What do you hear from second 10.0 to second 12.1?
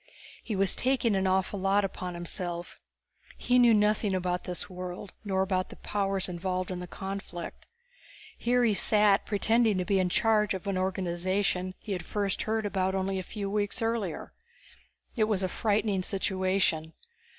charge of an organization he had